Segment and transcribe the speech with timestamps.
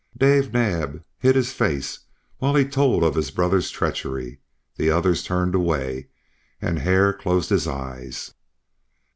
[0.17, 1.99] Dave Naab hid his face
[2.39, 4.39] while he told of his brother's treachery;
[4.75, 6.07] the others turned away,
[6.59, 8.33] and Hare closed his eyes.